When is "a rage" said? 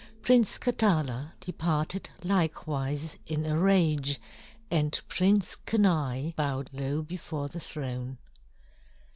3.45-4.19